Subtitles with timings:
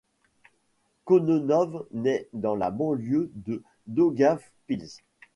[1.05, 4.97] Kononov naît dans la banlieue de Daugavpils.